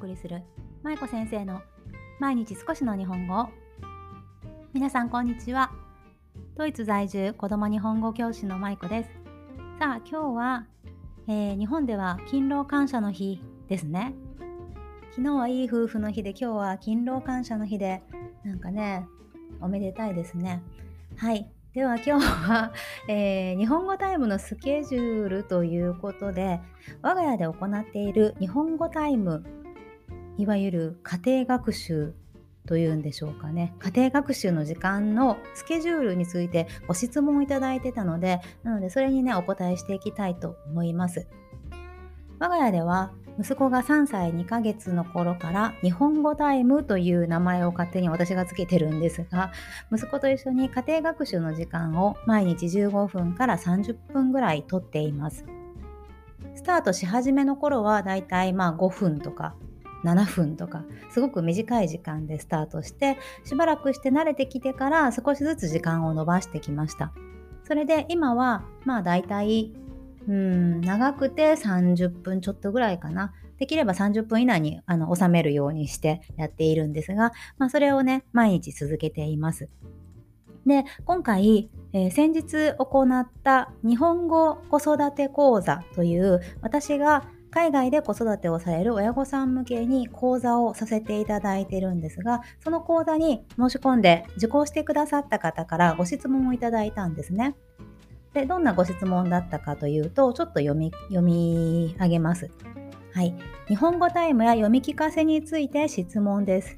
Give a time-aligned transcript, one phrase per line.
[0.00, 0.42] 送りする
[0.82, 1.60] 舞子先生の
[2.20, 3.50] 毎日少しの日本語
[4.72, 5.72] 皆さんこんにちは。
[6.56, 9.10] ドイツ在住子供日本語教師の舞子です。
[9.78, 10.66] さあ今日は、
[11.28, 14.14] えー、日本では勤労感謝の日ですね。
[15.10, 18.02] 昨日はいい夫婦の日で今日は勤労感謝の日で
[18.42, 19.06] なんかね
[19.60, 20.62] おめでたいですね。
[21.18, 21.50] はい。
[21.74, 22.72] では今日は、
[23.06, 26.58] えー、日本語タイムのスケジュールということで
[27.02, 29.59] 我が家で行っている日本語タイム
[30.40, 32.14] いわゆる家庭学習
[32.66, 33.74] というんでしょうかね。
[33.78, 41.26] 家庭学習の時間のスケジュールについてご質問をいただいてたのでなのでそれにねお答えしていきたいと思います。
[42.38, 49.52] 我が家では息子が3歳2ヶ月の頃から日本語タイムという名前を勝手に私がつけてるんですが
[49.92, 55.44] 息子と一緒に家庭学習の時間を毎日15分から30分ぐらいとっています。
[56.54, 59.54] スタートし始めの頃はだいたいまあ5分とか
[60.04, 67.12] 7分とかすごく短い時間でスタートしてしばらくして慣れてきてから少しずつ時間を延ばしてきました。
[67.64, 69.72] それで今はまあだいたい
[70.28, 73.32] うん長くて30分ちょっとぐらいかな。
[73.58, 79.68] できれば30分以内にあの収めるようにしてやっているんですが、まあ、それをね毎日続けています。
[80.66, 97.56] で今回、えー、先日行った日本語子育て講座という私が海外で子育てをされる親御さん向けに講座をさせていただいてるんですがその講座に申し込んで受講してくださった方からご質問をいただいたんですね。
[98.32, 102.50] で、どんなご質問だったかというと、ちょっと読み、読み上げます。
[103.12, 103.34] はい。
[103.66, 106.76] 日本語タイムや読み聞かせについて質問です。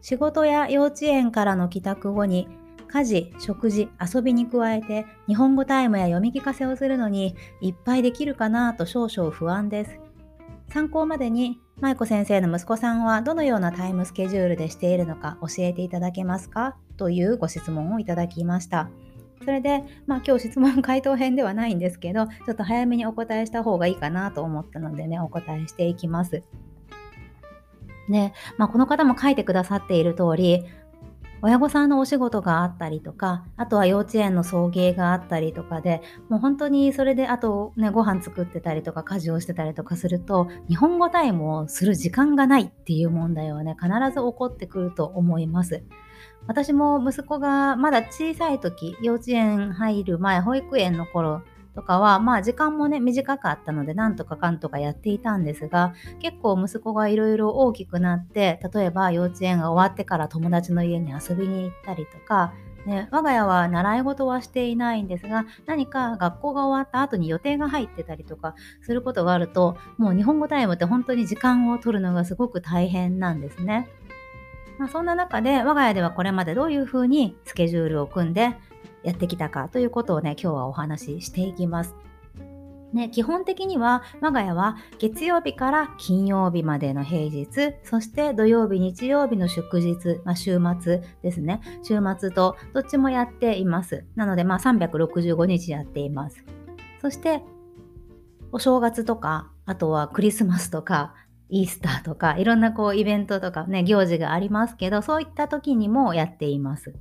[0.00, 2.48] 仕事や幼稚園からの帰宅後に、
[2.88, 10.00] 家事、食事、遊びに加えて、日本語タイムや読み聞かせをするのに、いっぱいできるかなと少々不安です。
[10.70, 16.76] 参考までに、舞子先生の息子さんはどのようなタイムスケジュールでしているのか教えていただけますか？
[16.96, 18.90] というご質問をいただきました。
[19.44, 26.42] それで、まあ、今日質問回答編ではないんですけど、ちょっと早めにお答えした方がいいかなと思ったのでね、お答えしていきます。
[28.08, 30.64] ね、まあ、この方も書いてくださっている通り、
[31.40, 45.82] 親御さんのお仕事があったりとか、あとは幼稚園の送迎があったりとかで、もう本当にそれで、あとね、ご飯作ってたりとか、家事をしてたりとかすると、日本語タイムをする時間がないっていう問題はね、必ず起こってくると思います。
[46.46, 51.42] 私も息子がまだ小さい時、幼稚園入る前、保育園の頃
[51.78, 62.52] とかは、まあ時間もね、短かったので、なんとかかんとかやっていたんですが、結構息子がいろいろ大きくなって、例えば幼稚園が終わってから友達の家に遊びに行ったりとか、
[62.84, 73.88] ね、我が家は習い事はしていないんですが、何か学校が終わった後に予定が入ってたりとかすることがあると、もう日本語タイムって本当に時間を取るのがすごく大変なんですね。
[74.78, 78.56] まあ、そんな中で我が家ではこれまでどういうふうにスケジュールを組んで
[79.04, 81.94] やってきたかということをね、今日はお話ししていきます。
[82.92, 91.60] ね、基本的には我が家は月曜日から金曜日までの平日、そして土曜日、日曜日の祝日、まあ、週末ですね。
[91.82, 94.04] 週末とどっちもやっています。
[94.16, 96.42] なので、まあ、365日やっています。
[97.02, 97.42] そして、
[98.52, 101.14] お正月とか、あとはクリスマスとか、
[101.50, 106.94] イースターとか、いろんなこうイベントとかね、行事がありますけど、そういった時にもやっています。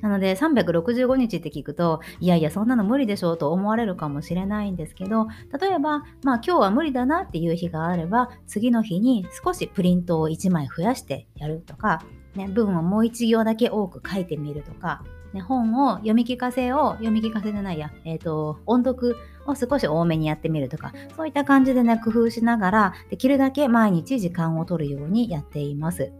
[0.00, 5.28] なので365日って聞くと、いやいやそんなの無理でしょうと思われるかもしれないんですけど、
[5.60, 12.02] 例えば、まあ今日は無理だなっていう日があれば、次の日に少しプリントを1枚増やしてやるとか、
[12.34, 15.02] ね、文をもう1行だけ多く書いてみるとか、
[15.32, 26.12] ね、本を読み聞かせを、読み聞かせじゃないや、えっ、ー、と、音読を少し多めにやってみるとか、そういった感じでね、工夫しながら、できるだけ毎日時間を取るようにやっています。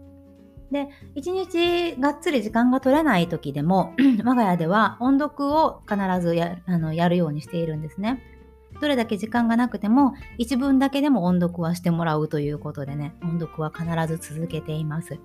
[0.71, 3.93] で、一日がっつり時間が取れない時でも、
[4.23, 8.23] 我が家では音読を必ずやあのやるようにしているんですね。
[8.79, 15.19] どれだけ時間がなくても、一文だけでも音読はしてもらうということでね、音読は必ず続けています。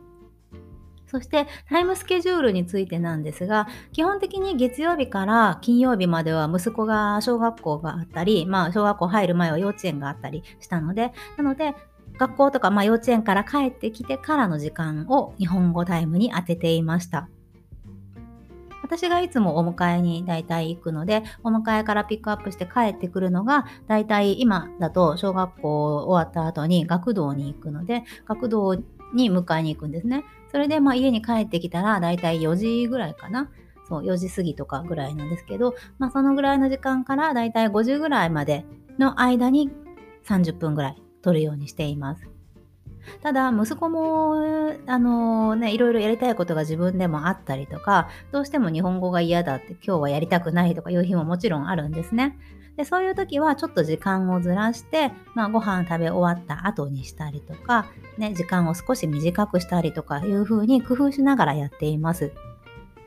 [1.07, 11.75] そしてタイムスケジュールについてなんですが、基本的に月曜日から金曜日までは息子が小学校があったり、まあ小学校入る前は幼稚園があったりしたので、なので
[12.19, 17.29] 学校とか、まあ、幼稚園から帰ってきてからの時間を日本語タイムに当てていました。
[18.83, 28.77] 私がいつもお迎えに大体行くので、お迎えからピックアップして帰ってくるのが、大体今だと小学校終わった後に学童に行くので、学童
[29.13, 30.25] に迎えに行くんですね。
[30.53, 33.51] それでまあ家に帰ってきたら大体4時ぐらいかな。
[33.89, 38.65] そう、4時過ぎとかぐらいなんですけど、まあそのぐらいの時間から大体5時ぐらいまで
[39.01, 39.71] の間に
[40.25, 42.23] 30分ぐらい取るようにしています。
[43.23, 44.35] ただ、息子も、
[44.87, 52.39] あのね、いろいろやりたいことが自分でもあったりとか、どうしても日本語が嫌だって今日はやりたくないとかいう日ももちろんあるんですね。
[52.77, 57.87] でそういう時はちょっと時間をずらして、まあ、ご飯食べ終わった後にしたりとか、
[58.19, 62.33] ね、時間を少し短くしたりとかいうふうに工夫しながらやっています。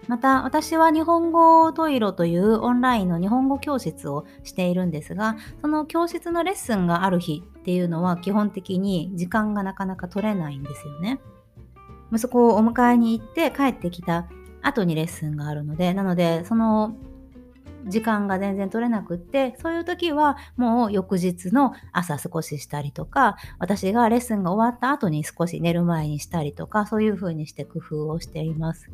[0.09, 11.19] また私は日本語トイロというオンラインの日本語教室をしているんですがその教室のレッスンがある日っていうのは基本的に時間がなかなか取れないんですよね。
[12.11, 14.27] 息子をお迎えに行って帰ってきた
[14.63, 16.95] 後にレッスンがあるのでなのでその
[17.85, 28.89] 時間が全然取れなくってそういう時はもう翌日の朝少ししたりとか私がレッスンが終わった後に少し寝る前にしたりとかそういう風にして工夫をしています。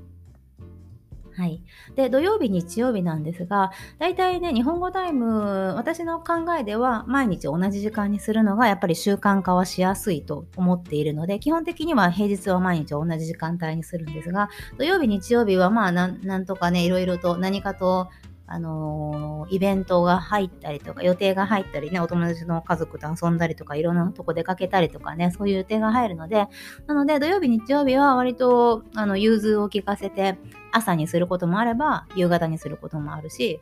[1.37, 1.61] はい。
[1.95, 18.07] で、土曜日、日曜日なんですが、大体ね、日本語タイム、私の考えでは、毎日同じ時間にするのが、やっぱり習慣化はしやすいと思っているので、基本的には平日は毎日同じ時間帯にするんですが、土曜日、日曜日は、まあな、んとかね、いろいろと何かと、
[18.47, 26.47] あのー、イベントが入ったりとか、予定が入ったりね、お友達の家族と遊んだりとか、いろんなとこ出かけたりとかね、そういう予定が入るので、
[26.85, 30.37] なので土曜日、日曜日は割と、あの、融通を聞かせて、
[30.75, 33.59] 朝にすることもあれば、夕方にすることもあるし、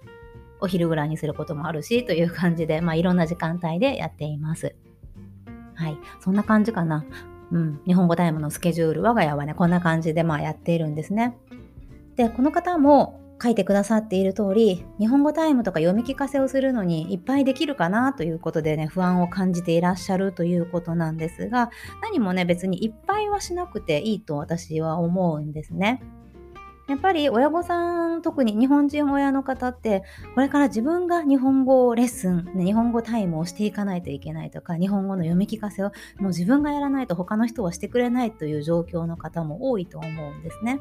[0.60, 4.76] お昼ぐらいにすることもあるし、という感じで、まあ、いろんな時間帯でやっています。
[5.76, 5.98] はい。
[6.20, 7.06] そんな感じかな。
[7.52, 7.82] うん。
[7.86, 11.38] 日本語タイムのスケジュール、我が家はね、こんな感じでまあやっているんですね。
[12.16, 21.70] で、この方も、書いてくださっている通り日本語タイムとか読み聞かせをするのにいっぱいできるかなということでね不安を感じていらっしゃるということなんですが
[22.02, 26.02] 何もね別にいっぱいはしなくていいと私は思うんですね。
[26.88, 30.04] やっぱり親御さん特に日本人親の方って
[30.36, 40.80] これから自分が日本語レッスン、日本語タイムをしていかないといけないとか日本語の読み聞かせをもう自分がやらないと他の人はしてくれないという状況の方も多いと思うんですね。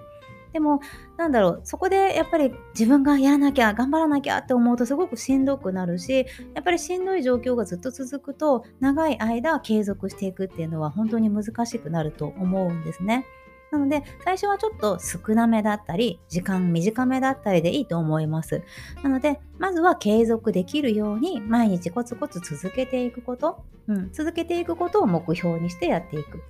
[0.53, 0.81] でも、
[1.17, 13.25] なんだろう、そこでやっぱり自分がやらなきゃ、頑張らなきゃって思うとすごくしんどくなるし、やっぱりしんどい状況がずっと続くと、長い間継続していくっていうのは本当に難しくなると思うんですね。
[13.73, 18.63] なので、最初はちょっと少なめだったり、時間短めだったりでいいと思います。
[19.03, 26.43] なので、まずは継続できるように、毎日コツコツ続けていくこと、うん、続けていくことを目標にしてやっていく。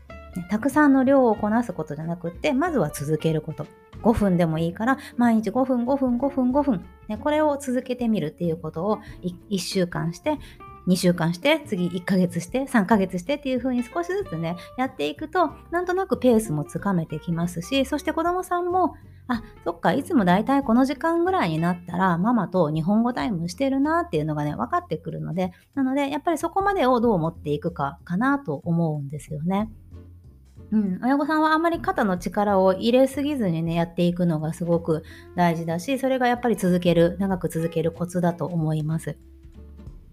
[0.50, 3.66] たくさんの量をこなすことじゃなくって、まずは続けること。
[4.02, 8.98] 5分でもいいから、毎日5分、5分、5分、5分、ね、これを続けてみるっていうことを
[9.48, 10.38] 1, 週間して、
[10.86, 18.94] 2週間して、次1ヶ月して、3ヶ月してっていう風に少しずつね、やっていくと、なんとなくペースもつかめてきますし、そして子供さんも、
[19.28, 29.70] あ、そっか、いつもだいたいこの時間ぐらいになったら、ママと日本語タイムしてるなっていうのがね、分かってくるので、なので、やっぱりそこまでをどう持っていくかかなと思うんですよね。
[30.72, 35.04] うん、親御さんはあんまり肩の力を入れすぎずにね、やっていくのがすごく
[35.36, 39.18] 大事だし、それがやっぱり続ける、長く続けるコツだと思います。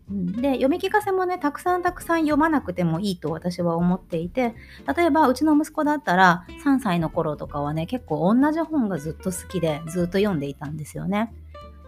[0.10, 4.56] で、読み聞かせもね、たくさんたくさん読まなくてもいいと私は思っていて、
[4.96, 11.32] 例えばうちの息子だったら3歳の頃とかはね、結構同じ本がずっと好きでずっと読んでいたんですよね。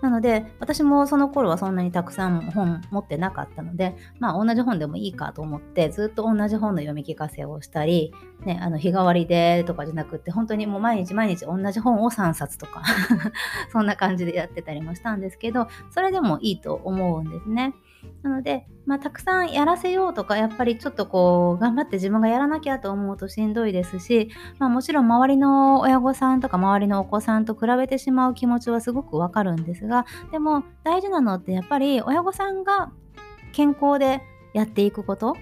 [0.01, 8.11] なので、私もその頃はそんなにたくさん本持ってなかったので、まあ同じ本でもいいかと思って、ずっと同じ本の読み聞かせをしたり、
[8.45, 12.83] ね、あの日替わりでとかじゃなくって、本当にもう毎日毎日同じ本を3冊とか
[13.71, 17.75] そんな感じでやってたりもしたんですけど、それでもいいと思うんですね。
[18.23, 24.29] なので、まあ、たくさんやらせようとか、やっぱりちょっとこう、頑張って自分がやらなきゃと思うとしんどいですし、
[24.59, 32.91] まあ、もちろん周りの親御さんとか周りのお子さんと比べてしまう気持ちはすごくわかるんですが、がでも大事なのってやっぱり親御さんが
[33.53, 34.23] 健康で
[34.55, 35.35] やっていくこと、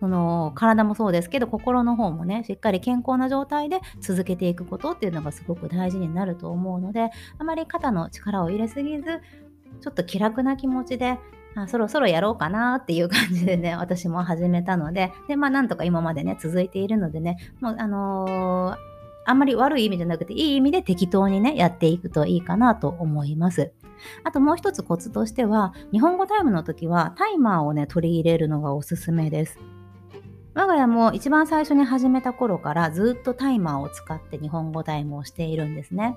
[0.00, 9.20] その体もそうですけど心の方もねしっかり健康な状態で続けていくことっていうのがすごく大事になると思うのであまり肩の力を入れすぎず
[9.82, 11.18] ちょっと気楽な気持ちで
[11.54, 18.89] あそろそろやろうかなっていう感じでね、私も始めたので、で、まあなんとか今までね、続いているのでね、もうあのー、
[19.24, 23.72] あんまり悪い意味じゃなくて、いい意味で適当にね、やっていくといいかなと思います。
[24.24, 29.58] あともう一つコツとしては、日本語タイムの時はタイマーをね、取り入れるのがおすすめです。
[30.54, 36.16] 我が家も一番最初に始めた頃からずっとタイマーを使って日本語タイムをしているんですね。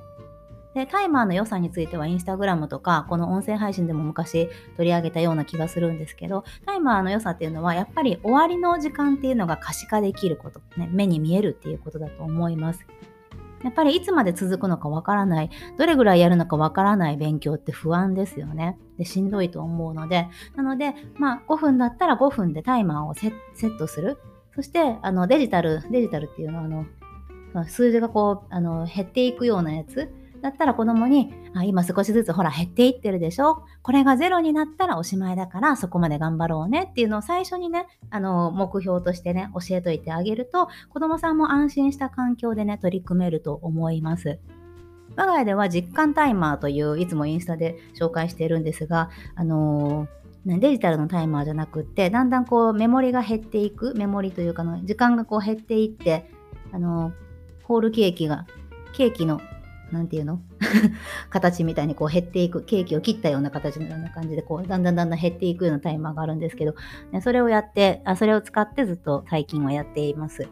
[0.73, 12.85] で、タイマーの良さについてはインスタグラムとか、この音声配信でも昔取り上げたような気がするんですけど、タイマーの良さっていうのは、やっぱり終わりの時間っていうのが可視化できること、ね、目に見えるっていうことだと思います。
[13.63, 18.77] やっぱりいつまで続くのかわからない、どれぐらいやるのかわからない勉強って不安ですよね。
[18.97, 24.19] で、しんどいと思うので、なので、まあ5分だったら5分でタイマーをセットする。
[24.55, 26.85] そしてあのデジタルデジタルっていうのはあの
[27.65, 30.13] 数字がこうあの減っていくようなやつ
[30.43, 33.63] だったら子供にあ今少しずつほら減っていってるでしょ？
[33.81, 44.37] これがゼロになったらおしまいだからそこまで頑張ろうねっていうのを最初にねあの目標としてね教えといてあげると子供さんも安心した環境でね取り組めると思います。
[45.15, 56.29] 我が家では実感タイマーといういつもインスタで紹介しているんですが、あのー、デジタルのタイマーじゃなくってだんだんこうメモリが減っていくメモリというかの時間がこう減っていって
[56.71, 57.13] あのー、
[57.63, 58.45] ホールケーキが
[58.91, 59.39] ケーキの
[59.93, 60.41] なんていうの？
[61.29, 66.75] 形みたいにこう減っていくケーキを切ったような形のような感じでこうだんだんだんだん減っていくようなタイマーがあるんですけど、
[67.11, 70.49] ね、それをやってあそれを使ってずっと最近はやっています。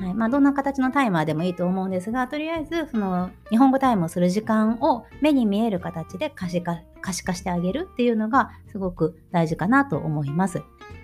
[0.00, 10.62] はいまあ、どんな形のタイマーでもいいと思うんですが、とりあえずその日本語タイムをする時間を目に見える形で可視化可視化してあげるっていうのがすごく大事かなと思います。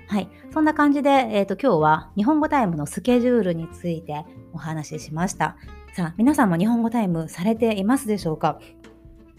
[0.08, 0.28] はい。
[0.52, 5.56] そんな感じで、えーと、今日は日本語タイムのスケジュールについてお話ししました。
[5.92, 8.60] さあ、皆さんも日本語タイムされていますでしょうか？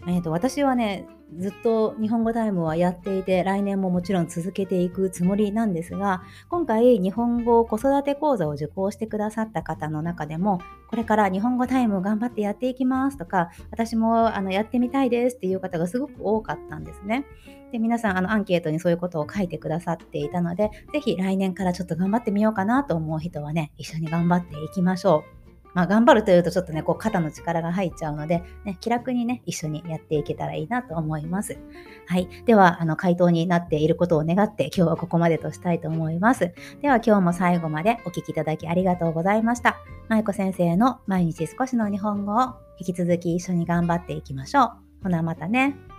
[0.06, 1.06] えーと私はね、
[1.38, 17.24] ずっと日本語タイムはやっていて来年ももちろん続けていくつもりなんですが今回日本語子育て講座を受講してくださった方の中でもこれから日本語タイム頑張ってやっていきますとか私もあのやってみたいですっていう方がすごく多かったんですね。
[17.72, 25.41] で皆さんあのアンケートにそういうことを書いてくださっていたので是非来年からちょっと頑張ってみようかなと思う人はね一緒に頑張っていきましょう。
[25.74, 31.58] まあ、頑張るというとちょっとね、こう肩の力が入っちゃうので、ね、気楽にね、一緒にやっていけたらいいなと思います。
[32.06, 32.28] はい。
[32.46, 36.52] では、あの、回答になっていることを願って、今日はここまでとしたいと思います。
[36.80, 39.76] では、今日も最後までお聴きいただきありがとうございました。
[40.08, 44.70] まいこ先生の毎日少しの日本語を引き続き一緒に頑張っていきましょう。
[45.04, 45.91] ほな、またね。